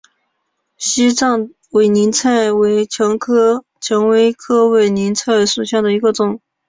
[0.77, 3.19] 西藏委陵菜为蔷
[4.07, 6.41] 薇科委陵菜属下的一个种。